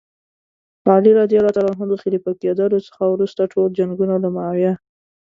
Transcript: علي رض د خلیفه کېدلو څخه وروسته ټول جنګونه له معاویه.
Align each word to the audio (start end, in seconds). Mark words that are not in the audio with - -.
علي 0.95 1.11
رض 1.17 1.31
د 1.91 1.95
خلیفه 2.03 2.31
کېدلو 2.41 2.77
څخه 2.87 3.03
وروسته 3.13 3.41
ټول 3.53 3.67
جنګونه 3.79 4.15
له 4.23 4.29
معاویه. 4.35 4.73